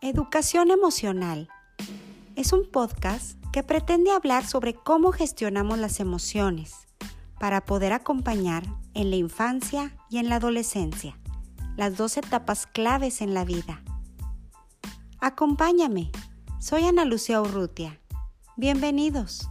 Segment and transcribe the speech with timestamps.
[0.00, 1.48] Educación Emocional
[2.36, 6.86] es un podcast que pretende hablar sobre cómo gestionamos las emociones
[7.40, 8.62] para poder acompañar
[8.94, 11.18] en la infancia y en la adolescencia,
[11.76, 13.82] las dos etapas claves en la vida.
[15.18, 16.12] Acompáñame,
[16.60, 18.00] soy Ana Lucía Urrutia.
[18.56, 19.48] Bienvenidos.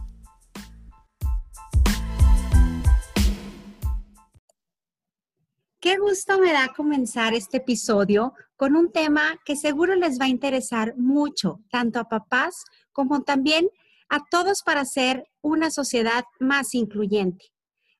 [5.78, 10.28] Qué gusto me da comenzar este episodio con un tema que seguro les va a
[10.28, 13.70] interesar mucho, tanto a papás como también
[14.08, 17.46] a todos para hacer una sociedad más incluyente.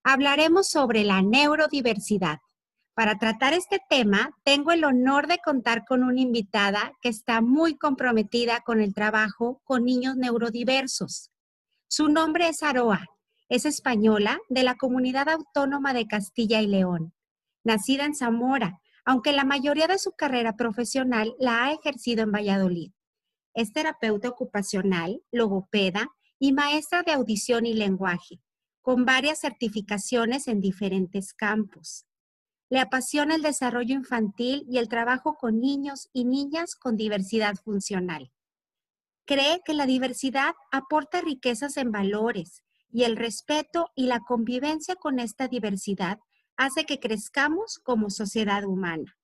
[0.03, 2.41] Hablaremos sobre la neurodiversidad.
[2.95, 7.77] Para tratar este tema, tengo el honor de contar con una invitada que está muy
[7.77, 11.31] comprometida con el trabajo con niños neurodiversos.
[11.87, 13.07] Su nombre es Aroa.
[13.49, 17.15] Es española de la Comunidad Autónoma de Castilla y León
[17.69, 22.93] nacida en Zamora, aunque la mayoría de su carrera profesional la ha ejercido en Valladolid.
[23.55, 28.43] Es terapeuta ocupacional, logopeda y maestra de audición y lenguaje,
[28.83, 32.05] con varias certificaciones en diferentes campos.
[32.69, 38.31] Le apasiona el desarrollo infantil y el trabajo con niños y niñas con diversidad funcional.
[39.25, 45.19] Cree que la diversidad aporta riquezas en valores y el respeto y la convivencia con
[45.19, 46.19] esta diversidad
[46.59, 49.17] hace que crezcamos como sociedad humana.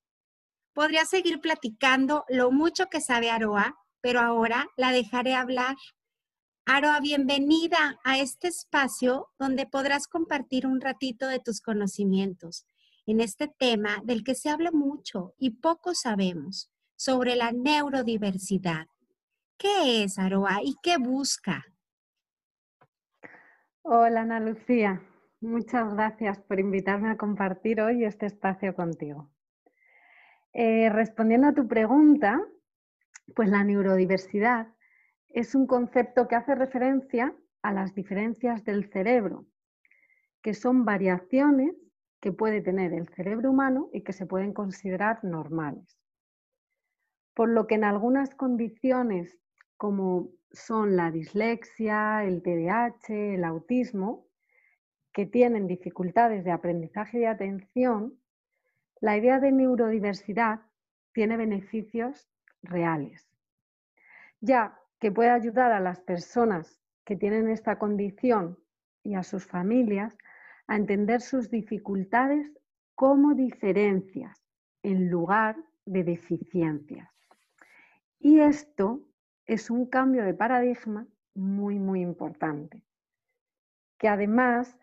[0.72, 5.76] Podría seguir platicando lo mucho que sabe Aroa, pero ahora la dejaré hablar.
[6.64, 12.66] Aroa, bienvenida a este espacio donde podrás compartir un ratito de tus conocimientos
[13.04, 18.86] en este tema del que se habla mucho y poco sabemos, sobre la neurodiversidad.
[19.58, 21.64] ¿Qué es Aroa y qué busca?
[23.82, 25.02] Hola Ana Lucía,
[25.44, 29.30] Muchas gracias por invitarme a compartir hoy este espacio contigo.
[30.54, 32.40] Eh, respondiendo a tu pregunta,
[33.36, 34.68] pues la neurodiversidad
[35.28, 39.44] es un concepto que hace referencia a las diferencias del cerebro,
[40.40, 41.74] que son variaciones
[42.20, 45.98] que puede tener el cerebro humano y que se pueden considerar normales.
[47.34, 49.38] Por lo que en algunas condiciones,
[49.76, 54.23] como son la dislexia, el TDAH, el autismo,
[55.14, 58.18] que tienen dificultades de aprendizaje y atención,
[59.00, 60.60] la idea de neurodiversidad
[61.12, 62.28] tiene beneficios
[62.62, 63.30] reales,
[64.40, 68.58] ya que puede ayudar a las personas que tienen esta condición
[69.04, 70.18] y a sus familias
[70.66, 72.50] a entender sus dificultades
[72.96, 74.42] como diferencias
[74.82, 77.08] en lugar de deficiencias.
[78.18, 79.00] Y esto
[79.46, 82.82] es un cambio de paradigma muy, muy importante,
[83.98, 84.76] que además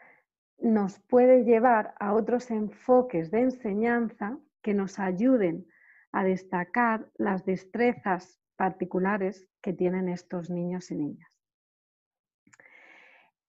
[0.62, 5.66] nos puede llevar a otros enfoques de enseñanza que nos ayuden
[6.12, 11.32] a destacar las destrezas particulares que tienen estos niños y niñas.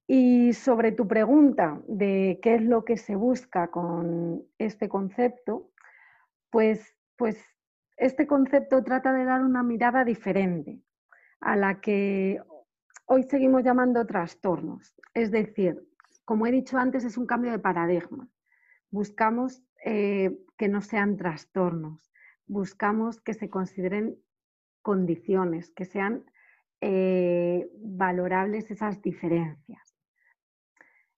[0.06, 5.70] Y sobre tu pregunta de qué es lo que se busca con este concepto,
[6.50, 7.42] pues, pues
[7.96, 10.80] este concepto trata de dar una mirada diferente
[11.40, 12.40] a la que
[13.06, 14.94] hoy seguimos llamando trastornos.
[15.14, 15.82] Es decir,
[16.24, 18.28] como he dicho antes, es un cambio de paradigma.
[18.90, 22.12] Buscamos eh, que no sean trastornos,
[22.46, 24.16] buscamos que se consideren
[24.82, 26.24] condiciones, que sean
[26.80, 29.96] eh, valorables esas diferencias.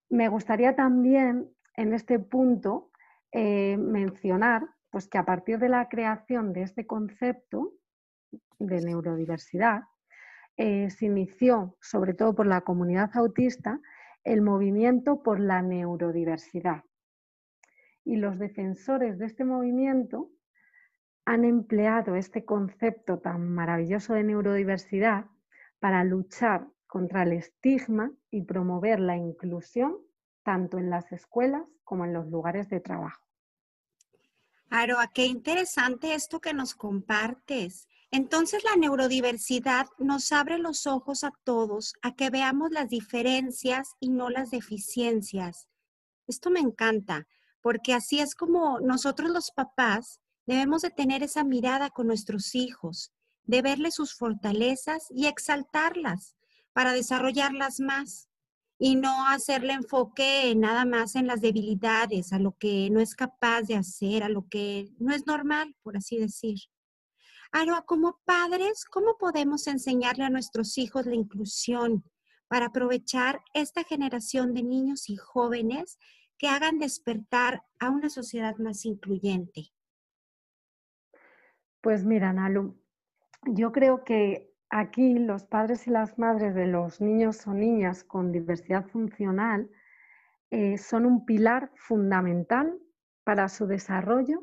[0.09, 2.91] Me gustaría también en este punto
[3.33, 7.73] eh, mencionar pues, que a partir de la creación de este concepto
[8.59, 9.83] de neurodiversidad,
[10.57, 13.81] se inició, sobre todo por la comunidad autista,
[14.25, 16.85] el movimiento por la neurodiversidad.
[18.05, 20.31] Y los defensores de este movimiento
[21.25, 25.27] han empleado este concepto tan maravilloso de neurodiversidad
[25.79, 29.97] para luchar contra el estigma y promover la inclusión
[30.43, 33.25] tanto en las escuelas como en los lugares de trabajo.
[34.71, 37.89] Aroa, qué interesante esto que nos compartes.
[38.15, 44.09] Entonces la neurodiversidad nos abre los ojos a todos a que veamos las diferencias y
[44.09, 45.67] no las deficiencias.
[46.29, 47.27] Esto me encanta,
[47.61, 53.11] porque así es como nosotros los papás debemos de tener esa mirada con nuestros hijos,
[53.47, 56.37] de verles sus fortalezas y exaltarlas
[56.73, 58.29] para desarrollarlas más
[58.79, 63.63] y no hacerle enfoque nada más en las debilidades, a lo que no es capaz
[63.63, 66.61] de hacer, a lo que no es normal, por así decir.
[67.57, 72.03] Ahora, como padres, ¿cómo podemos enseñarle a nuestros hijos la inclusión
[72.49, 76.01] para aprovechar esta generación de niños y jóvenes
[76.37, 79.69] que hagan despertar a una sociedad más incluyente?
[81.81, 82.77] Pues mira, Nalu,
[83.47, 88.33] yo creo que aquí los padres y las madres de los niños o niñas con
[88.33, 89.71] diversidad funcional
[90.51, 92.77] eh, son un pilar fundamental
[93.23, 94.43] para su desarrollo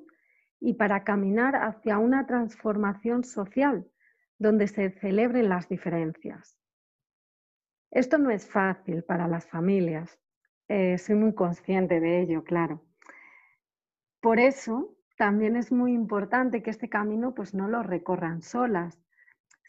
[0.62, 3.90] y para caminar hacia una transformación social
[4.38, 6.58] donde se celebren las diferencias.
[7.90, 10.18] Esto no es fácil para las familias,
[10.70, 12.86] eh, soy muy consciente de ello, claro.
[14.22, 19.02] Por eso también es muy importante que este camino pues, no lo recorran solas,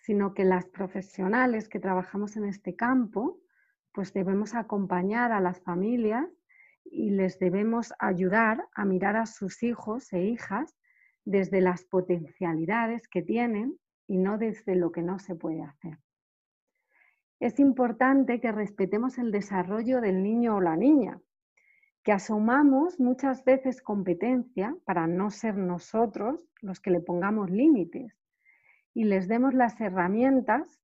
[0.02, 3.40] sino que las profesionales que trabajamos en este campo,
[3.92, 6.26] pues debemos acompañar a las familias
[6.84, 10.76] y les debemos ayudar a mirar a sus hijos e hijas
[11.24, 15.98] desde las potencialidades que tienen y no desde lo que no se puede hacer.
[17.40, 21.20] Es importante que respetemos el desarrollo del niño o la niña,
[22.04, 28.16] que asumamos muchas veces competencia para no ser nosotros los que le pongamos límites
[28.94, 30.80] y les demos las herramientas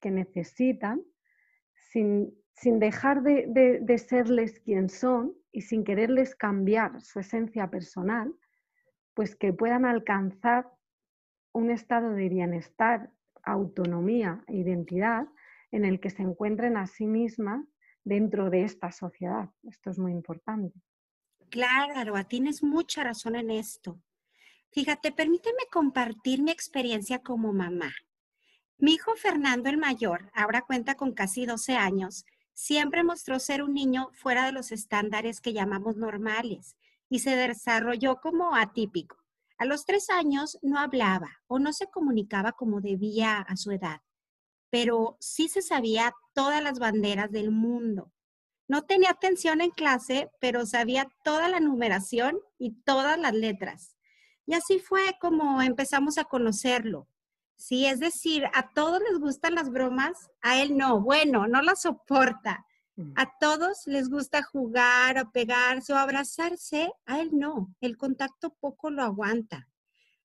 [0.00, 1.02] que necesitan
[1.74, 2.34] sin,
[2.78, 8.34] dejar de, de serles quien son y sin quererles cambiar su esencia personal,
[9.20, 10.72] pues que puedan alcanzar
[11.52, 13.12] un estado de bienestar,
[13.42, 15.28] autonomía e identidad
[15.70, 17.66] en el que se encuentren a sí mismas
[18.02, 19.50] dentro de esta sociedad.
[19.64, 20.72] Esto es muy importante.
[21.50, 24.00] Claro, tienes mucha razón en esto.
[24.72, 27.92] Fíjate, permíteme compartir mi experiencia como mamá.
[28.78, 32.24] Mi hijo Fernando el mayor, ahora cuenta con casi 12 años,
[32.54, 36.74] siempre mostró ser un niño fuera de los estándares que llamamos normales
[37.10, 39.18] y se desarrolló como atípico.
[39.58, 44.00] A los tres años no hablaba o no se comunicaba como debía a su edad
[44.70, 48.12] pero sí se sabía todas las banderas del mundo.
[48.68, 53.96] No tenía atención en clase, pero sabía toda la numeración y todas las letras.
[54.46, 57.08] Y así fue como empezamos a conocerlo.
[57.56, 61.00] Sí, es decir, a todos les gustan las bromas, a él no.
[61.00, 62.64] Bueno, no las soporta.
[63.16, 67.74] A todos les gusta jugar o pegarse o abrazarse, a él no.
[67.80, 69.68] El contacto poco lo aguanta.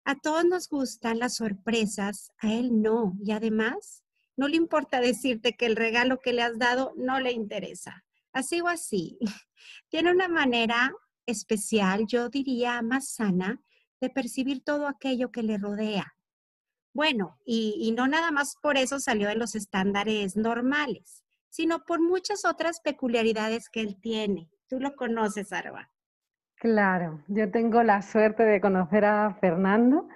[0.03, 3.17] A todos nos gustan las sorpresas, a él no.
[3.23, 4.03] Y además,
[4.37, 8.03] no le importa decirte que el regalo que le has dado no le interesa.
[8.33, 9.17] Así o así.
[9.89, 10.93] Tiene una manera
[11.25, 13.61] especial, yo diría más sana,
[13.99, 16.15] de percibir todo aquello que le rodea.
[16.93, 21.24] Bueno, y, no nada más por eso salió de los estándares normales,
[21.55, 24.49] sino por muchas otras peculiaridades que él tiene.
[24.67, 25.89] Tú lo conoces, Arba.
[26.57, 30.09] Claro, yo tengo la suerte de conocer a Fernando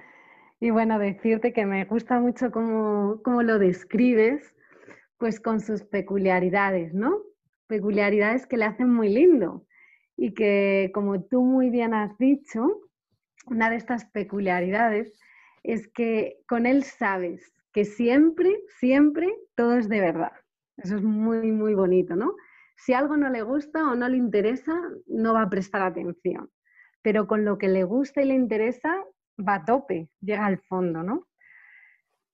[0.59, 4.53] y bueno, decirte que me gusta mucho cómo, lo describes,
[5.17, 7.21] pues con sus peculiaridades, ¿no?
[7.67, 9.65] Peculiaridades que le hacen muy lindo
[10.17, 12.81] y que, como tú muy bien has dicho,
[13.45, 15.17] una de estas peculiaridades
[15.63, 20.33] es que con él sabes que siempre, siempre todo es de verdad.
[20.83, 22.35] Eso es muy, muy bonito, ¿no?
[22.75, 24.73] Si algo no le gusta o no le interesa,
[25.07, 26.49] no va a prestar atención.
[27.01, 29.03] Pero con lo que le gusta y le interesa,
[29.37, 31.27] va a tope, llega al fondo, ¿no?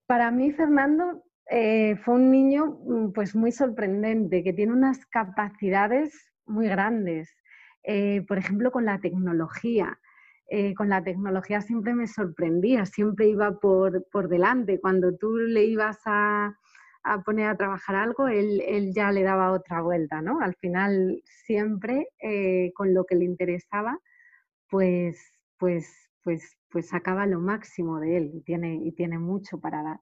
[0.07, 6.31] Para mí, Fernando, eh, fue un niño mm, pues muy sorprendente, que tiene unas capacidades
[6.45, 7.35] muy grandes.
[7.83, 9.99] Eh, por ejemplo, con la tecnología.
[10.47, 14.79] Eh, con la tecnología siempre me sorprendía, siempre iba por, delante.
[14.79, 16.55] Cuando tú le ibas a,
[17.05, 20.41] a poner a trabajar algo, él, él, ya le daba otra vuelta, ¿no?
[20.41, 22.09] Al final, siempre
[22.75, 23.99] con lo que le interesaba,
[24.69, 29.81] pues, pues, pues pues sacaba lo máximo de él y tiene, y tiene mucho para
[29.81, 29.99] dar.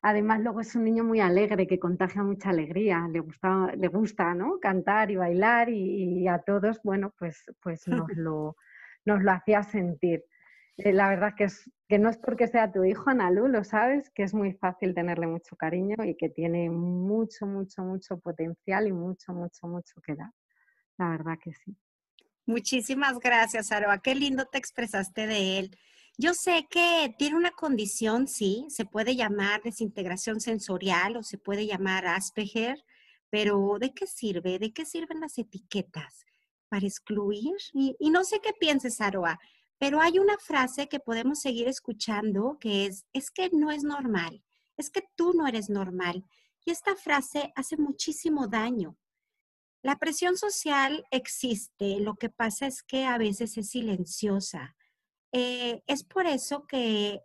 [0.00, 4.32] Además, luego es un niño muy alegre, que contagia mucha alegría, le gusta, le gusta
[4.32, 4.60] ¿no?
[4.60, 8.54] cantar y bailar y, a todos, bueno, pues, pues nos, lo,
[9.04, 10.22] nos lo hacía sentir.
[10.78, 14.10] Eh, la verdad que, es, que no es porque sea tu hijo, Analu, lo sabes,
[14.10, 18.92] que es muy fácil tenerle mucho cariño y que tiene mucho, mucho, mucho potencial y
[18.92, 20.30] mucho, mucho, mucho que dar.
[20.96, 21.76] La verdad que sí.
[22.46, 23.98] Muchísimas gracias, Aroa.
[23.98, 25.78] Qué lindo te expresaste de él.
[26.16, 31.66] Yo sé que tiene una condición, sí, se puede llamar desintegración sensorial o se puede
[31.66, 32.82] llamar Asperger,
[33.30, 34.58] pero ¿de qué sirve?
[34.58, 36.24] ¿De qué sirven las etiquetas?
[36.68, 37.54] ¿Para excluir?
[37.72, 39.38] Y, y no sé qué pienses, Aroa,
[39.78, 44.42] pero hay una frase que podemos seguir escuchando que es, es que no es normal,
[44.76, 46.24] es que tú no eres normal.
[46.64, 48.96] Y esta frase hace muchísimo daño.
[49.82, 54.76] La presión social existe, lo que pasa es que a veces es silenciosa.
[55.32, 57.22] Eh, es por eso que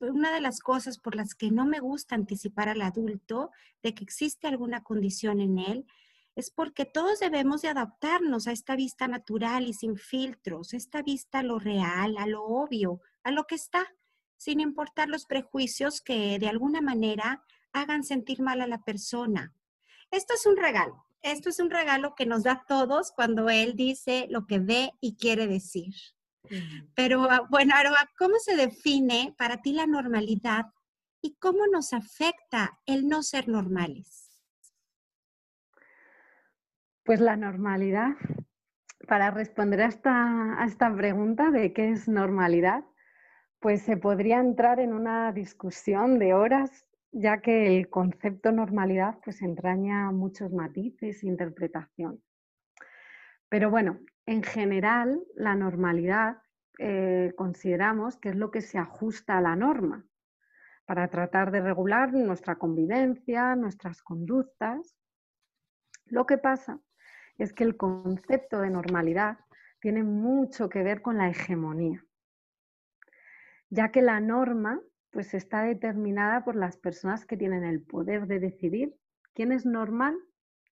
[0.00, 3.50] una de las cosas por las que no me gusta anticipar al adulto
[3.82, 5.86] de que existe alguna condición en él
[6.34, 11.40] es porque todos debemos de adaptarnos a esta vista natural y sin filtros, esta vista
[11.40, 13.86] a lo real, a lo obvio, a lo que está,
[14.36, 19.54] sin importar los prejuicios que de alguna manera hagan sentir mal a la persona.
[20.10, 21.06] Esto es un regalo.
[21.22, 24.92] Esto es un regalo que nos da a todos cuando Él dice lo que ve
[25.00, 25.94] y quiere decir.
[26.96, 30.66] Pero ah, bueno, Aroa, ¿cómo se define para ti la normalidad
[31.20, 34.31] y cómo nos afecta el no ser normales?
[37.04, 38.12] Pues la normalidad,
[39.08, 42.84] para responder a esta, a esta pregunta de qué es normalidad,
[43.58, 49.42] pues se podría entrar en una discusión de horas, ya que el concepto normalidad pues
[49.42, 52.22] entraña muchos matices e interpretación.
[53.48, 56.38] Pero bueno, en general, la normalidad
[56.78, 60.06] eh, consideramos que es lo que se ajusta a la norma
[60.86, 64.96] para tratar de regular nuestra convivencia, nuestras conductas.
[66.06, 66.80] Lo que pasa
[67.38, 69.38] es que el concepto de normalidad
[69.80, 72.04] tiene mucho que ver con la hegemonía,
[73.68, 78.40] ya que la norma pues está determinada por las personas que tienen el poder de
[78.40, 78.96] decidir
[79.34, 80.18] quién es normal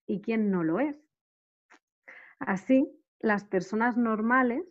[0.07, 0.97] y quién no lo es.
[2.39, 4.65] Así, las personas normales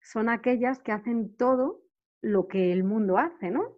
[0.00, 1.82] son aquellas que hacen todo
[2.20, 3.76] lo que el mundo hace, ¿no?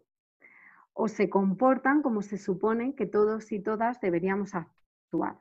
[0.94, 5.38] O se comportan como se supone que todos y todas deberíamos actuar.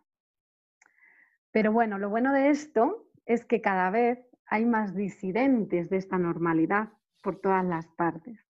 [1.57, 6.19] Pero bueno, lo bueno de esto es que cada vez hay más disidentes de esta
[6.19, 6.89] normalidad
[7.23, 8.45] por todas las partes.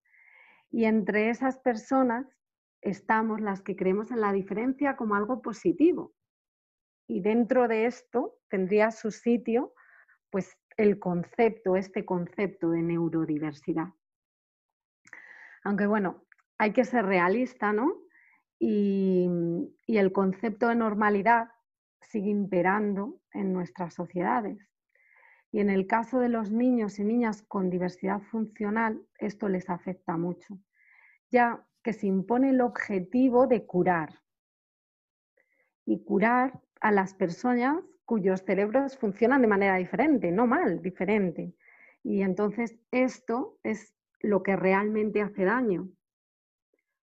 [0.71, 2.27] Y entre esas personas
[2.81, 6.15] estamos las que creemos en la diferencia como algo positivo.
[7.07, 9.73] Y dentro de esto tendría su sitio
[10.29, 13.87] pues el concepto, este concepto de neurodiversidad.
[15.63, 16.25] Aunque bueno,
[16.57, 18.01] hay que ser realista, ¿no?
[18.59, 19.29] Y,
[19.85, 21.51] y el concepto de normalidad
[22.01, 24.57] sigue imperando en nuestras sociedades.
[25.51, 30.17] Y en el caso de los niños y niñas con diversidad funcional, esto les afecta
[30.17, 30.59] mucho,
[31.31, 34.21] ya que se impone el objetivo de curar.
[35.85, 41.53] Y curar a las personas cuyos cerebros funcionan de manera diferente, no mal, diferente.
[42.03, 45.89] Y entonces esto es lo que realmente hace daño,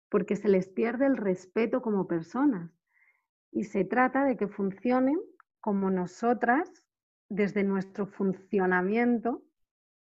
[0.09, 2.71] porque se les pierde el respeto como personas
[3.55, 5.19] y se trata de que funcionen
[5.61, 6.69] como nosotras,
[7.29, 9.43] desde nuestro funcionamiento,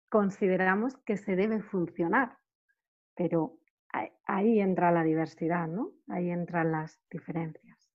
[0.09, 2.39] consideramos que se debe funcionar.
[3.17, 3.59] Pero
[4.27, 5.93] ahí entra la diversidad, ¿no?
[6.09, 7.91] Ahí entran las diferencias.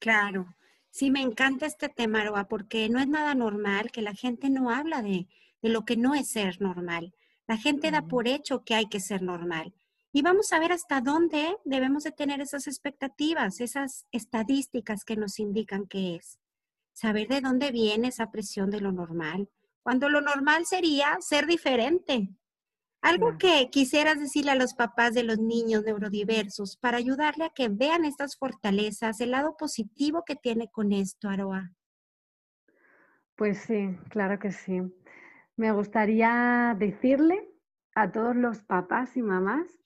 [0.00, 0.56] Claro.
[0.90, 4.70] Sí, me encanta este tema, Aroa, porque no es nada normal que la gente no
[4.70, 5.28] habla de,
[5.60, 7.14] lo que no es ser normal.
[7.46, 9.74] La gente da por hecho que hay que ser normal.
[10.16, 15.40] Y vamos a ver hasta dónde debemos de tener esas expectativas, esas estadísticas que nos
[15.40, 16.38] indican qué es.
[16.92, 19.50] Saber de dónde viene esa presión de lo normal,
[19.82, 22.28] cuando lo normal sería ser diferente,
[23.02, 27.68] algo que quisieras decirle a los papás de los niños neurodiversos para ayudarle a que
[27.68, 31.72] vean estas fortalezas, el lado positivo que tiene con esto, Aroa.
[33.34, 34.80] Pues sí, claro que sí.
[35.56, 37.50] Me gustaría decirle
[37.96, 39.83] a todos los papás y mamás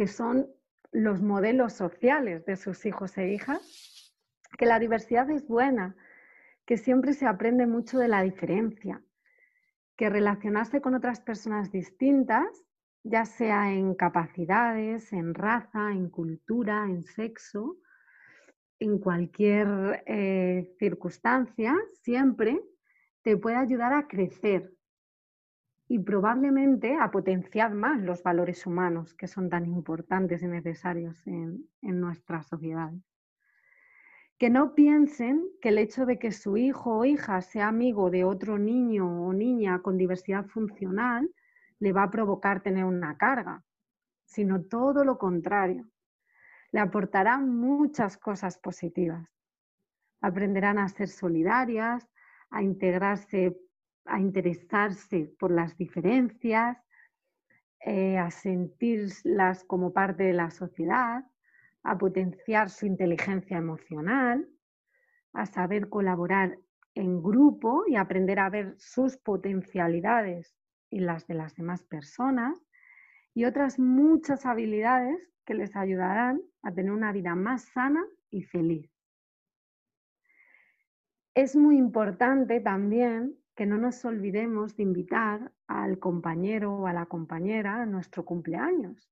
[0.00, 0.48] que son
[0.92, 4.14] los modelos sociales de sus hijos e hijas,
[4.56, 5.94] que la diversidad es buena,
[6.64, 9.02] que siempre se aprende mucho de la diferencia,
[9.98, 12.46] que relacionarse con otras personas distintas,
[13.02, 17.76] ya sea en capacidades, en raza, en cultura, en sexo,
[18.78, 22.58] en cualquier eh, circunstancia, siempre
[23.20, 24.72] te puede ayudar a crecer
[25.90, 31.68] y probablemente a potenciar más los valores humanos que son tan importantes y necesarios en,
[31.82, 32.92] en nuestra sociedad
[34.38, 38.24] que no piensen que el hecho de que su hijo o hija sea amigo de
[38.24, 41.28] otro niño o niña con diversidad funcional
[41.80, 43.64] le va a provocar tener una carga,
[44.24, 45.90] sino todo lo contrario.
[46.70, 49.28] Le aportarán muchas cosas positivas.
[50.22, 52.08] Aprenderán a ser solidarias,
[52.48, 53.58] a integrarse,
[54.04, 56.78] a interesarse por las diferencias,
[57.80, 61.24] eh, a sentirlas como parte de la sociedad,
[61.82, 64.46] a potenciar su inteligencia emocional,
[65.32, 66.58] a saber colaborar
[66.94, 70.54] en grupo y aprender a ver sus potencialidades
[70.90, 72.60] y las de las demás personas
[73.32, 75.16] y otras muchas habilidades
[75.46, 78.90] que les ayudarán a tener una vida más sana y feliz.
[81.34, 87.06] Es muy importante también que no nos olvidemos de invitar al compañero o a la
[87.06, 89.10] compañera a nuestro cumpleaños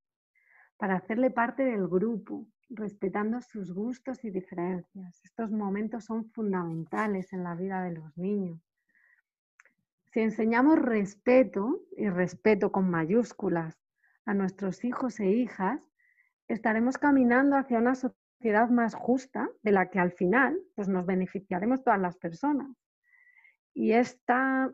[0.76, 5.20] para hacerle parte del grupo, respetando sus gustos y diferencias.
[5.24, 8.60] Estos momentos son fundamentales en la vida de los niños.
[10.12, 13.76] Si enseñamos respeto, y respeto con mayúsculas,
[14.24, 15.90] a nuestros hijos e hijas,
[16.48, 21.82] estaremos caminando hacia una sociedad más justa de la que al final pues, nos beneficiaremos
[21.82, 22.68] todas las personas.
[23.78, 24.72] Y esta,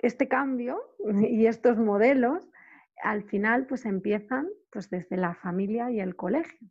[0.00, 0.78] este cambio
[1.30, 2.46] y estos modelos
[3.02, 6.68] al final pues empiezan pues desde la familia y el colegio.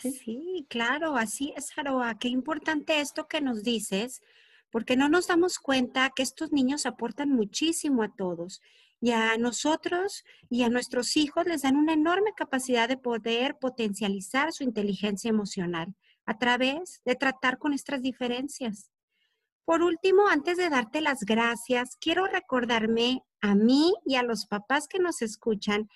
[0.00, 2.16] Sí, claro, así es, Aroa.
[2.20, 4.22] Qué importante esto que nos dices,
[4.70, 8.60] porque no nos damos cuenta que estos niños aportan muchísimo a todos
[9.00, 14.52] y a nosotros y a nuestros hijos les dan una enorme capacidad de poder potencializar
[14.52, 18.92] su inteligencia emocional a través de tratar con nuestras diferencias.
[19.68, 24.88] Por último, antes de darte las gracias, quiero recordarme a mí y a los papás
[24.88, 25.90] que nos escuchan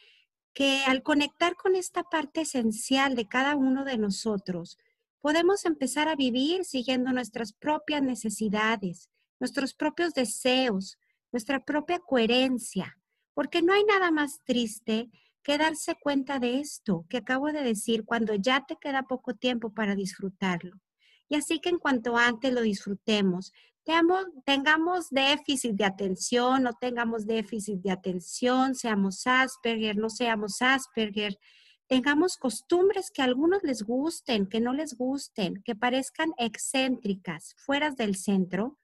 [0.53, 4.77] que al conectar con esta parte esencial de cada uno de nosotros,
[5.23, 9.09] podemos empezar a vivir siguiendo nuestras propias necesidades,
[9.41, 10.99] nuestros propios deseos,
[11.33, 12.99] nuestra propia coherencia,
[13.33, 15.09] porque no hay nada más triste
[15.43, 19.73] que darse cuenta de esto que acabo de decir cuando ya te queda poco tiempo
[19.73, 20.79] para disfrutarlo.
[21.33, 23.55] Y así que en cuanto antes lo disfrutemos,
[24.45, 31.39] tengamos déficit de atención, no tengamos déficit de atención, seamos Asperger, no seamos Asperger,
[31.87, 37.93] tengamos costumbres que a algunos les gusten, que no les gusten, que parezcan excéntricas, fuera
[37.93, 38.79] del centro,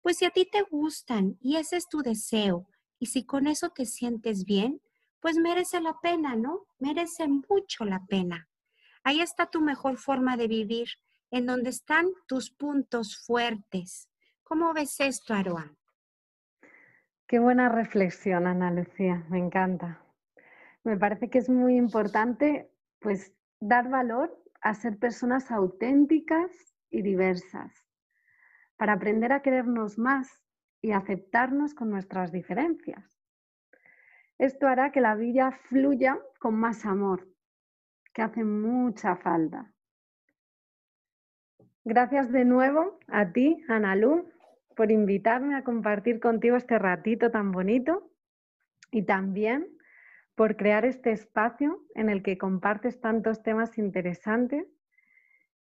[0.00, 2.68] pues si a ti te gustan y ese es tu deseo,
[3.00, 4.80] y si con eso te sientes bien,
[5.18, 6.64] pues merece la pena, ¿no?
[6.78, 8.48] Merece mucho la pena.
[9.02, 10.86] Ahí está tu mejor forma de vivir,
[11.30, 14.08] en donde están tus puntos fuertes.
[14.42, 15.74] ¿Cómo ves esto, Aroa?
[17.26, 20.02] Qué buena reflexión, Ana Lucía, me encanta.
[20.84, 22.70] Me parece que es muy importante,
[23.00, 26.50] pues, dar valor a ser personas auténticas
[26.90, 27.72] y diversas
[28.76, 30.42] para aprender a querernos más
[30.80, 33.20] y aceptarnos con nuestras diferencias.
[34.38, 37.28] Esto hará que la vida fluya con más amor,
[38.14, 39.74] que hace mucha falta.
[41.90, 44.30] Gracias de nuevo a ti, Analú,
[44.76, 48.10] por invitarme a compartir contigo este ratito tan bonito
[48.90, 49.66] y también
[50.34, 54.66] por crear este espacio en el que compartes tantos temas interesantes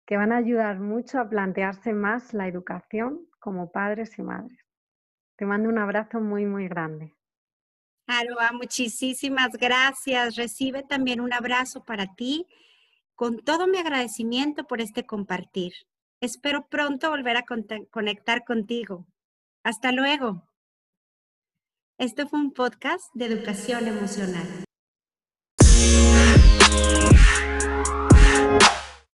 [0.07, 4.65] que van a ayudar mucho a plantearse más la educación como padres y madres.
[5.35, 7.13] Te mando un abrazo muy, muy grande.
[8.07, 10.37] Aroa, muchísimas gracias.
[10.37, 12.47] Recibe también un abrazo para ti
[13.13, 15.73] con todo mi agradecimiento por este compartir.
[16.21, 17.45] Espero pronto volver a
[17.91, 19.05] conectar contigo.
[19.63, 20.47] Hasta luego.
[21.97, 24.65] Este fue un podcast de educación emocional.